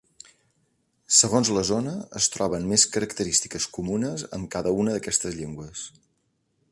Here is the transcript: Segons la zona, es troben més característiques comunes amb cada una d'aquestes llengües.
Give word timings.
Segons 1.17 1.51
la 1.57 1.63
zona, 1.69 1.93
es 2.21 2.29
troben 2.37 2.65
més 2.71 2.87
característiques 2.97 3.69
comunes 3.77 4.27
amb 4.39 4.53
cada 4.57 4.73
una 4.85 4.97
d'aquestes 4.97 5.39
llengües. 5.43 5.89